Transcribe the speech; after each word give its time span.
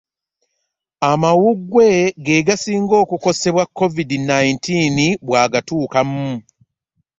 Amawuggwe 1.11 1.87
he 2.25 2.37
gasinga 2.47 2.95
okukodebwa 3.03 3.63
covid 3.77 4.09
nineteen 4.29 4.97
bw'agatuukamu. 5.25 6.27